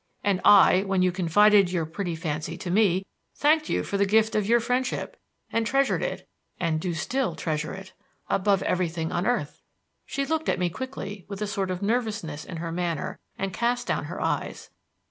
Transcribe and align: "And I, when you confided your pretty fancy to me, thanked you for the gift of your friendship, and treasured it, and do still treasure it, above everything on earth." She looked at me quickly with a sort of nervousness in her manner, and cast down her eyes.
"And 0.23 0.41
I, 0.43 0.81
when 0.81 1.03
you 1.03 1.11
confided 1.11 1.71
your 1.71 1.85
pretty 1.85 2.15
fancy 2.15 2.57
to 2.57 2.71
me, 2.71 3.05
thanked 3.35 3.69
you 3.69 3.83
for 3.83 3.97
the 3.97 4.05
gift 4.07 4.33
of 4.33 4.47
your 4.47 4.59
friendship, 4.59 5.15
and 5.51 5.63
treasured 5.63 6.01
it, 6.01 6.27
and 6.59 6.81
do 6.81 6.95
still 6.95 7.35
treasure 7.35 7.71
it, 7.71 7.93
above 8.27 8.63
everything 8.63 9.11
on 9.11 9.27
earth." 9.27 9.61
She 10.07 10.25
looked 10.25 10.49
at 10.49 10.57
me 10.57 10.71
quickly 10.71 11.27
with 11.29 11.39
a 11.39 11.45
sort 11.45 11.69
of 11.69 11.83
nervousness 11.83 12.45
in 12.45 12.57
her 12.57 12.71
manner, 12.71 13.19
and 13.37 13.53
cast 13.53 13.85
down 13.85 14.05
her 14.05 14.19
eyes. 14.19 14.71